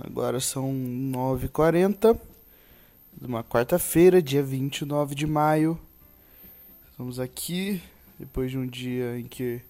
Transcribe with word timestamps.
Agora 0.00 0.40
são 0.40 0.72
9h40 0.72 2.18
de 3.20 3.26
uma 3.26 3.44
quarta-feira, 3.44 4.22
dia 4.22 4.42
29 4.42 5.14
de 5.14 5.26
maio. 5.26 5.78
Estamos 6.90 7.20
aqui 7.20 7.82
depois 8.18 8.50
de 8.50 8.58
um 8.58 8.66
dia 8.66 9.18
em 9.18 9.24
que 9.24 9.60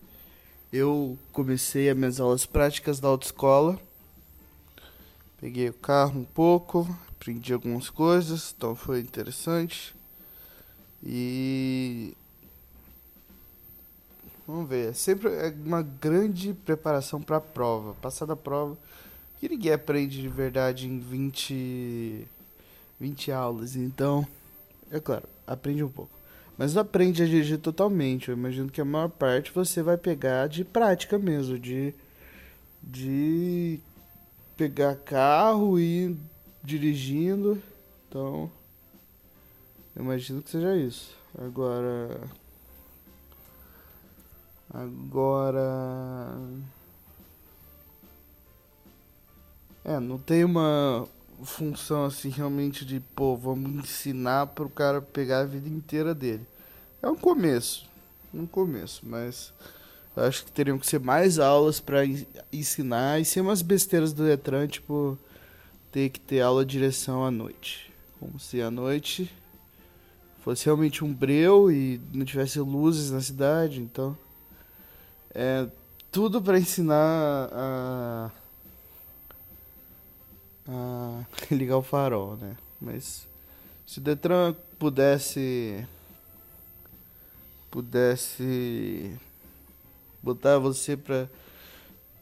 eu 0.72 1.18
comecei 1.32 1.90
as 1.90 1.96
minhas 1.96 2.20
aulas 2.20 2.46
práticas 2.46 3.00
da 3.00 3.08
autoescola. 3.08 3.78
Peguei 5.40 5.68
o 5.68 5.74
carro 5.74 6.20
um 6.20 6.24
pouco, 6.24 6.88
aprendi 7.08 7.52
algumas 7.52 7.90
coisas, 7.90 8.54
então 8.56 8.76
foi 8.76 9.00
interessante. 9.00 9.94
E 11.02 12.16
vamos 14.46 14.68
ver, 14.68 14.90
é 14.90 14.92
sempre 14.92 15.30
é 15.30 15.52
uma 15.64 15.82
grande 15.82 16.54
preparação 16.54 17.20
para 17.20 17.38
a 17.38 17.40
prova. 17.40 17.94
Passar 17.94 18.26
da 18.26 18.36
prova, 18.36 18.78
que 19.42 19.48
ninguém 19.48 19.72
aprende 19.72 20.22
de 20.22 20.28
verdade 20.28 20.86
em 20.86 21.00
20 21.00 22.28
20 23.00 23.32
aulas, 23.32 23.74
então 23.74 24.24
é 24.88 25.00
claro, 25.00 25.28
aprende 25.44 25.82
um 25.82 25.88
pouco. 25.88 26.12
Mas 26.56 26.74
não 26.74 26.82
aprende 26.82 27.24
a 27.24 27.26
dirigir 27.26 27.58
totalmente. 27.58 28.28
Eu 28.28 28.36
imagino 28.36 28.70
que 28.70 28.80
a 28.80 28.84
maior 28.84 29.08
parte 29.08 29.50
você 29.50 29.82
vai 29.82 29.96
pegar 29.96 30.46
de 30.46 30.64
prática 30.64 31.18
mesmo, 31.18 31.58
de 31.58 31.92
de 32.80 33.80
pegar 34.56 34.94
carro 34.94 35.76
e 35.76 36.04
ir 36.04 36.16
dirigindo. 36.62 37.60
Então, 38.08 38.48
eu 39.96 40.04
imagino 40.04 40.40
que 40.40 40.50
seja 40.50 40.76
isso. 40.76 41.16
Agora. 41.36 42.20
Agora. 44.72 46.21
É, 49.92 50.00
não 50.00 50.16
tem 50.16 50.42
uma 50.42 51.06
função 51.42 52.06
assim 52.06 52.30
realmente 52.30 52.82
de, 52.82 52.98
pô, 53.14 53.36
vamos 53.36 53.84
ensinar 53.84 54.46
para 54.46 54.64
o 54.64 54.70
cara 54.70 55.02
pegar 55.02 55.40
a 55.40 55.44
vida 55.44 55.68
inteira 55.68 56.14
dele. 56.14 56.46
É 57.02 57.08
um 57.08 57.16
começo, 57.16 57.86
um 58.32 58.46
começo, 58.46 59.02
mas 59.04 59.52
eu 60.16 60.24
acho 60.24 60.46
que 60.46 60.52
teriam 60.52 60.78
que 60.78 60.86
ser 60.86 60.98
mais 60.98 61.38
aulas 61.38 61.78
para 61.78 62.04
ensinar 62.50 63.20
e 63.20 63.24
ser 63.24 63.42
umas 63.42 63.60
besteiras 63.60 64.14
do 64.14 64.24
Detran, 64.24 64.66
tipo, 64.66 65.18
ter 65.90 66.08
que 66.08 66.20
ter 66.20 66.40
aula 66.40 66.64
de 66.64 66.72
direção 66.72 67.22
à 67.22 67.30
noite. 67.30 67.92
Como 68.18 68.38
se 68.38 68.62
à 68.62 68.70
noite 68.70 69.30
fosse 70.40 70.64
realmente 70.64 71.04
um 71.04 71.12
breu 71.12 71.70
e 71.70 72.00
não 72.14 72.24
tivesse 72.24 72.58
luzes 72.60 73.10
na 73.10 73.20
cidade, 73.20 73.82
então 73.82 74.16
é 75.34 75.66
tudo 76.10 76.40
para 76.40 76.58
ensinar 76.58 77.48
a, 77.52 78.30
a 80.68 81.24
ligar 81.50 81.76
o 81.76 81.82
farol, 81.82 82.36
né? 82.36 82.56
Mas 82.80 83.26
se 83.86 83.98
o 83.98 84.00
Detran 84.02 84.54
pudesse 84.78 85.86
pudesse 87.70 89.18
botar 90.22 90.58
você 90.58 90.96
para 90.96 91.28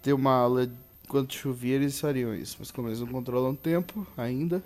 ter 0.02 0.12
uma 0.12 0.32
aula 0.32 0.70
quando 1.08 1.32
chovia, 1.32 1.74
eles 1.74 1.98
fariam 1.98 2.34
isso, 2.34 2.56
mas 2.60 2.70
como 2.70 2.88
eles 2.88 3.00
não 3.00 3.08
controlam 3.08 3.50
o 3.50 3.56
tempo 3.56 4.06
ainda, 4.16 4.62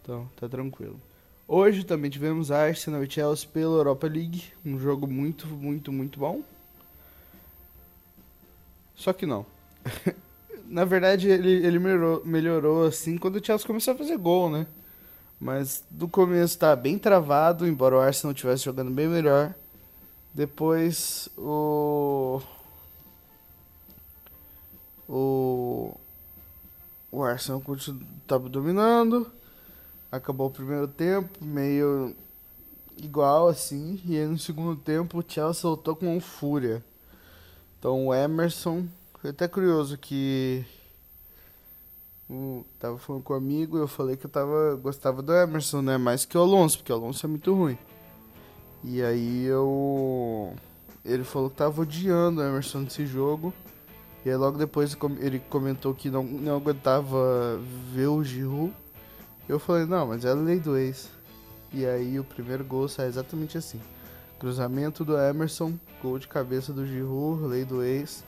então 0.00 0.28
tá 0.36 0.48
tranquilo. 0.48 0.98
Hoje 1.46 1.84
também 1.84 2.10
tivemos 2.10 2.50
Arsenal 2.50 3.04
e 3.04 3.10
Chelsea 3.10 3.46
pela 3.46 3.74
Europa 3.74 4.06
League, 4.06 4.44
um 4.64 4.78
jogo 4.78 5.06
muito, 5.06 5.46
muito, 5.46 5.92
muito 5.92 6.18
bom. 6.18 6.42
Só 8.94 9.12
que 9.12 9.26
não. 9.26 9.44
Na 10.72 10.84
verdade, 10.84 11.28
ele, 11.28 11.50
ele 11.50 11.78
melhorou, 11.78 12.22
melhorou 12.24 12.86
assim 12.86 13.18
quando 13.18 13.36
o 13.36 13.44
Chelsea 13.44 13.66
começou 13.66 13.94
a 13.94 13.96
fazer 13.96 14.16
gol, 14.16 14.50
né? 14.50 14.66
Mas 15.38 15.84
do 15.90 16.08
começo 16.08 16.58
tá 16.58 16.74
bem 16.74 16.98
travado, 16.98 17.66
embora 17.66 17.96
o 17.96 18.00
Arsenal 18.00 18.32
estivesse 18.32 18.64
jogando 18.64 18.90
bem 18.90 19.08
melhor. 19.08 19.54
Depois 20.32 21.28
o. 21.36 22.40
O. 25.08 25.94
O 27.10 27.22
Arsenal 27.22 27.62
estava 27.76 28.48
dominando 28.48 29.30
acabou 30.12 30.48
o 30.48 30.50
primeiro 30.50 30.86
tempo 30.86 31.42
meio 31.42 32.14
igual 32.98 33.48
assim, 33.48 33.98
e 34.04 34.18
aí 34.18 34.26
no 34.26 34.38
segundo 34.38 34.76
tempo 34.76 35.18
o 35.18 35.24
Chelsea 35.26 35.62
soltou 35.62 35.96
com 35.96 36.20
fúria. 36.20 36.84
Então 37.78 38.08
o 38.08 38.14
Emerson, 38.14 38.86
foi 39.22 39.30
até 39.30 39.46
curioso 39.46 39.96
que 39.96 40.64
tava 42.80 42.98
falando 42.98 43.22
com 43.22 43.34
um 43.34 43.36
amigo 43.36 43.78
e 43.78 43.80
eu 43.80 43.86
falei 43.86 44.16
que 44.16 44.26
eu 44.26 44.30
tava 44.30 44.74
gostava 44.74 45.22
do 45.22 45.32
Emerson, 45.32 45.80
né, 45.80 45.96
mais 45.96 46.24
que 46.24 46.36
o 46.36 46.40
Alonso, 46.40 46.78
porque 46.78 46.92
o 46.92 46.96
Alonso 46.96 47.24
é 47.24 47.28
muito 47.28 47.54
ruim. 47.54 47.78
E 48.82 49.00
aí 49.00 49.44
eu 49.44 50.54
ele 51.04 51.22
falou 51.22 51.48
que 51.48 51.56
tava 51.56 51.82
odiando 51.82 52.40
o 52.40 52.44
Emerson 52.44 52.80
nesse 52.80 53.06
jogo. 53.06 53.54
E 54.24 54.30
aí 54.30 54.36
logo 54.36 54.58
depois 54.58 54.96
ele 55.20 55.38
comentou 55.38 55.94
que 55.94 56.10
não, 56.10 56.24
não 56.24 56.56
aguentava 56.56 57.60
ver 57.94 58.08
o 58.08 58.24
Giroud 58.24 58.74
eu 59.48 59.58
falei, 59.58 59.84
não, 59.86 60.06
mas 60.06 60.24
é 60.24 60.30
a 60.30 60.34
lei 60.34 60.58
do 60.58 60.76
ex. 60.76 61.10
E 61.72 61.86
aí 61.86 62.18
o 62.18 62.24
primeiro 62.24 62.64
gol 62.64 62.88
sai 62.88 63.06
exatamente 63.06 63.58
assim. 63.58 63.80
Cruzamento 64.38 65.04
do 65.04 65.16
Emerson, 65.16 65.78
gol 66.02 66.18
de 66.18 66.26
cabeça 66.26 66.72
do 66.72 66.86
Giroud, 66.86 67.44
lei 67.46 67.64
do 67.64 67.84
ex. 67.84 68.24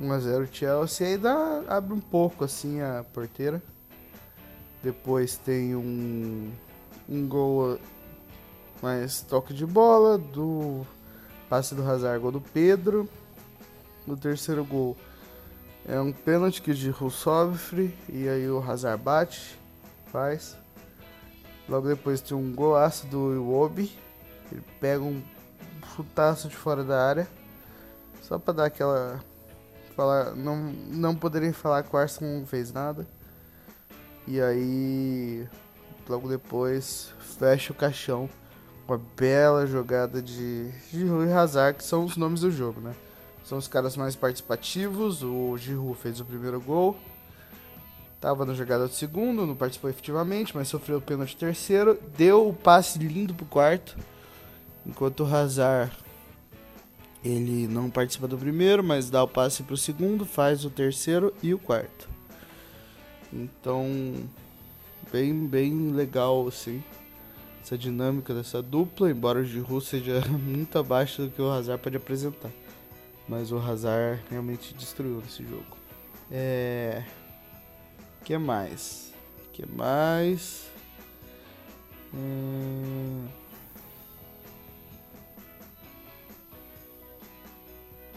1x0 0.00 0.48
Chelsea. 0.52 1.06
Aí 1.06 1.16
dá, 1.16 1.62
abre 1.68 1.92
um 1.92 2.00
pouco 2.00 2.44
assim 2.44 2.80
a 2.80 3.04
porteira. 3.12 3.62
Depois 4.82 5.36
tem 5.36 5.76
um, 5.76 6.52
um 7.08 7.28
gol 7.28 7.78
mais 8.82 9.22
toque 9.22 9.54
de 9.54 9.64
bola 9.64 10.18
do 10.18 10.84
passe 11.48 11.74
do 11.74 11.88
Hazard, 11.88 12.20
gol 12.20 12.32
do 12.32 12.40
Pedro. 12.40 13.08
No 14.06 14.16
terceiro 14.16 14.64
gol 14.64 14.96
é 15.86 16.00
um 16.00 16.12
pênalti 16.12 16.62
que 16.62 16.70
o 16.70 16.74
Giroud 16.74 17.14
sofre 17.14 17.96
e 18.08 18.28
aí 18.28 18.48
o 18.48 18.62
Hazard 18.62 19.02
bate 19.02 19.58
faz. 20.06 20.56
Logo 21.68 21.88
depois 21.88 22.20
tem 22.20 22.36
um 22.36 22.52
golaço 22.52 23.06
do 23.06 23.32
Iwobi. 23.34 23.96
Ele 24.50 24.62
pega 24.80 25.02
um 25.02 25.22
chutaço 25.94 26.48
de 26.48 26.56
fora 26.56 26.84
da 26.84 27.00
área. 27.06 27.28
Só 28.20 28.38
para 28.38 28.54
dar 28.54 28.64
aquela. 28.66 29.20
Falar, 29.96 30.34
não, 30.34 30.56
não 30.88 31.14
poderem 31.14 31.52
falar 31.52 31.82
que 31.82 31.94
o 31.94 31.98
Arsenal 31.98 32.38
não 32.38 32.46
fez 32.46 32.72
nada. 32.72 33.06
E 34.26 34.40
aí. 34.40 35.46
Logo 36.08 36.28
depois 36.28 37.14
fecha 37.38 37.72
o 37.72 37.76
caixão. 37.76 38.28
Uma 38.88 39.00
bela 39.16 39.66
jogada 39.66 40.20
de, 40.20 40.70
de 40.90 41.04
Rui 41.04 41.32
Hazard, 41.32 41.78
que 41.78 41.84
são 41.84 42.04
os 42.04 42.16
nomes 42.16 42.40
do 42.40 42.50
jogo, 42.50 42.80
né? 42.80 42.92
São 43.44 43.58
os 43.58 43.68
caras 43.68 43.96
mais 43.96 44.16
participativos. 44.16 45.22
O 45.22 45.56
Giroud 45.56 45.98
fez 45.98 46.20
o 46.20 46.24
primeiro 46.24 46.60
gol. 46.60 46.96
Tava 48.20 48.44
na 48.44 48.54
jogada 48.54 48.86
do 48.86 48.94
segundo, 48.94 49.46
não 49.46 49.56
participou 49.56 49.90
efetivamente, 49.90 50.54
mas 50.56 50.68
sofreu 50.68 50.98
o 50.98 51.02
pênalti 51.02 51.36
terceiro. 51.36 51.98
Deu 52.16 52.48
o 52.48 52.54
passe 52.54 52.98
lindo 52.98 53.34
pro 53.34 53.46
quarto. 53.46 53.96
Enquanto 54.86 55.24
o 55.24 55.34
Hazard 55.34 55.92
ele 57.24 57.68
não 57.68 57.90
participa 57.90 58.26
do 58.26 58.36
primeiro, 58.36 58.82
mas 58.82 59.10
dá 59.10 59.22
o 59.22 59.28
passe 59.28 59.62
pro 59.62 59.76
segundo, 59.76 60.24
faz 60.24 60.64
o 60.64 60.70
terceiro 60.70 61.32
e 61.42 61.54
o 61.54 61.58
quarto. 61.58 62.08
Então, 63.32 63.88
bem, 65.10 65.46
bem 65.46 65.92
legal 65.92 66.46
assim 66.46 66.82
essa 67.62 67.78
dinâmica 67.78 68.34
dessa 68.34 68.60
dupla, 68.60 69.10
embora 69.10 69.38
o 69.38 69.44
Giroud 69.44 69.84
seja 69.84 70.20
muito 70.28 70.76
abaixo 70.78 71.22
do 71.22 71.30
que 71.30 71.40
o 71.40 71.50
Hazard 71.50 71.80
pode 71.80 71.96
apresentar. 71.96 72.50
Mas 73.28 73.52
o 73.52 73.58
Hazard 73.58 74.20
realmente 74.28 74.74
destruiu 74.74 75.22
esse 75.24 75.44
jogo. 75.44 75.76
É, 76.28 77.04
que 78.24 78.36
mais? 78.36 79.12
que 79.52 79.66
mais? 79.66 80.70
Hum... 82.12 83.26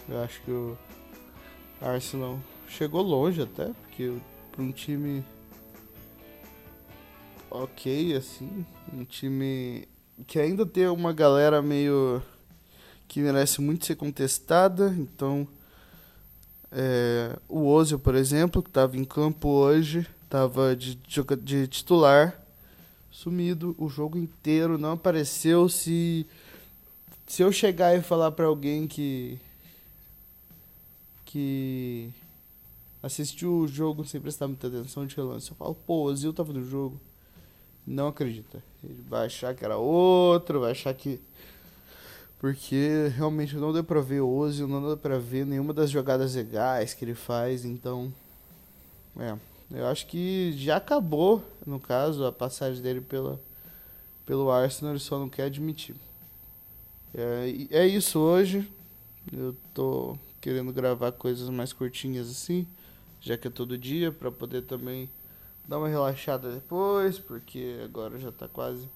Eu 0.07 0.21
acho 0.21 0.41
que 0.41 0.51
o 0.51 0.77
Arsenal 1.81 2.39
chegou 2.67 3.01
longe 3.01 3.41
até, 3.41 3.71
porque 3.81 4.13
para 4.51 4.61
um 4.61 4.71
time 4.71 5.23
ok, 7.49 8.15
assim, 8.15 8.65
um 8.93 9.03
time 9.03 9.87
que 10.27 10.39
ainda 10.39 10.65
tem 10.65 10.87
uma 10.87 11.13
galera 11.13 11.61
meio 11.61 12.21
que 13.07 13.19
merece 13.19 13.61
muito 13.61 13.85
ser 13.85 13.95
contestada, 13.95 14.93
então 14.97 15.47
é, 16.71 17.37
o 17.47 17.67
Ozil, 17.67 17.97
por 17.97 18.15
exemplo, 18.15 18.61
que 18.61 18.69
estava 18.69 18.97
em 18.97 19.05
campo 19.05 19.47
hoje, 19.47 20.05
estava 20.23 20.75
de, 20.75 20.95
de 21.41 21.67
titular, 21.67 22.37
sumido 23.09 23.73
o 23.77 23.87
jogo 23.87 24.17
inteiro, 24.17 24.77
não 24.77 24.91
apareceu. 24.91 25.69
Se, 25.69 26.27
se 27.25 27.41
eu 27.41 27.51
chegar 27.51 27.97
e 27.97 28.01
falar 28.01 28.31
para 28.31 28.45
alguém 28.45 28.87
que. 28.87 29.39
Que. 31.35 32.09
assistiu 33.03 33.57
o 33.57 33.67
jogo 33.67 34.05
sem 34.05 34.21
prestar 34.21 34.47
muita 34.47 34.67
atenção 34.67 35.05
de 35.05 35.13
relance. 35.13 35.51
Eu 35.51 35.57
falo, 35.57 35.75
pô, 35.75 35.95
o 35.95 36.03
Ozil 36.03 36.31
tava 36.31 36.53
no 36.53 36.63
jogo. 36.63 36.97
Não 37.85 38.07
acredita. 38.07 38.63
Ele 38.81 39.03
vai 39.07 39.25
achar 39.25 39.53
que 39.53 39.65
era 39.65 39.75
outro, 39.75 40.61
vai 40.61 40.71
achar 40.71 40.93
que. 40.93 41.19
Porque 42.39 43.11
realmente 43.17 43.55
não 43.57 43.73
deu 43.73 43.83
pra 43.83 43.99
ver 43.99 44.21
o 44.21 44.29
Ozil, 44.29 44.67
não 44.67 44.81
deu 44.81 44.97
pra 44.97 45.17
ver 45.17 45.45
nenhuma 45.45 45.73
das 45.73 45.91
jogadas 45.91 46.35
legais 46.35 46.93
que 46.93 47.03
ele 47.03 47.15
faz, 47.15 47.65
então. 47.65 48.13
É. 49.17 49.37
Eu 49.71 49.87
acho 49.87 50.05
que 50.07 50.53
já 50.55 50.77
acabou, 50.77 51.43
no 51.65 51.79
caso, 51.79 52.23
a 52.23 52.31
passagem 52.31 52.81
dele 52.81 53.01
pela, 53.01 53.41
pelo 54.25 54.51
Arsenal, 54.51 54.93
ele 54.93 54.99
só 54.99 55.19
não 55.19 55.27
quer 55.27 55.45
admitir. 55.45 55.95
É, 57.13 57.51
é 57.71 57.87
isso 57.87 58.19
hoje. 58.19 58.69
Eu 59.33 59.55
tô 59.73 60.15
querendo 60.45 60.71
gravar 60.71 61.11
coisas 61.11 61.49
mais 61.49 61.73
curtinhas 61.73 62.29
assim, 62.29 62.67
já 63.19 63.35
que 63.35 63.47
é 63.47 63.49
todo 63.49 63.75
dia, 63.79 64.11
para 64.11 64.31
poder 64.31 64.61
também 64.61 65.09
dar 65.67 65.79
uma 65.79 65.87
relaxada 65.87 66.51
depois, 66.51 67.17
porque 67.17 67.81
agora 67.83 68.19
já 68.19 68.31
tá 68.31 68.47
quase 68.47 68.87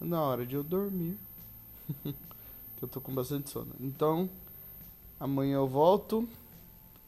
na 0.00 0.22
hora 0.22 0.46
de 0.46 0.54
eu 0.54 0.64
dormir. 0.64 1.18
que 2.02 2.82
eu 2.82 2.88
tô 2.88 3.02
com 3.02 3.14
bastante 3.14 3.50
sono. 3.50 3.74
Então, 3.78 4.30
amanhã 5.20 5.56
eu 5.56 5.68
volto. 5.68 6.26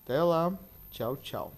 Até 0.04 0.22
lá. 0.22 0.52
Tchau, 0.90 1.16
tchau. 1.16 1.50